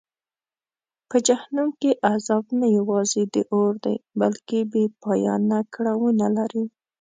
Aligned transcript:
په 1.09 1.17
جهنم 1.27 1.67
کې 1.81 1.91
عذاب 2.11 2.45
نه 2.59 2.67
یوازې 2.77 3.23
د 3.33 3.35
اور 3.53 3.73
دی 3.83 3.95
بلکه 4.21 4.57
بېپایانه 4.71 5.59
کړاوونه 5.73 6.25
لري. 6.37 6.63